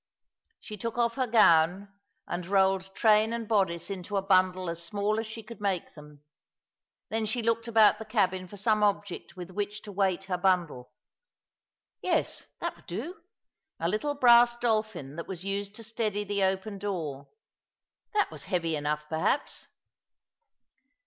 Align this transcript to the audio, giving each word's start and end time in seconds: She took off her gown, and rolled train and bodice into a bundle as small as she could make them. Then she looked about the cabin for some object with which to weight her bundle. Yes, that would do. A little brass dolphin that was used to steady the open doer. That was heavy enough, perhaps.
She 0.59 0.77
took 0.77 0.97
off 0.97 1.13
her 1.13 1.27
gown, 1.27 1.93
and 2.25 2.47
rolled 2.47 2.95
train 2.95 3.31
and 3.33 3.47
bodice 3.47 3.91
into 3.91 4.17
a 4.17 4.23
bundle 4.23 4.67
as 4.67 4.81
small 4.83 5.19
as 5.19 5.27
she 5.27 5.43
could 5.43 5.61
make 5.61 5.93
them. 5.93 6.23
Then 7.09 7.27
she 7.27 7.43
looked 7.43 7.67
about 7.67 7.99
the 7.99 8.05
cabin 8.05 8.47
for 8.47 8.57
some 8.57 8.81
object 8.81 9.35
with 9.37 9.51
which 9.51 9.83
to 9.83 9.91
weight 9.91 10.23
her 10.23 10.39
bundle. 10.39 10.91
Yes, 12.01 12.47
that 12.61 12.75
would 12.75 12.87
do. 12.87 13.21
A 13.79 13.87
little 13.87 14.15
brass 14.15 14.55
dolphin 14.55 15.17
that 15.17 15.27
was 15.27 15.45
used 15.45 15.75
to 15.75 15.83
steady 15.83 16.23
the 16.23 16.41
open 16.45 16.79
doer. 16.79 17.27
That 18.15 18.31
was 18.31 18.45
heavy 18.45 18.75
enough, 18.75 19.05
perhaps. 19.07 19.67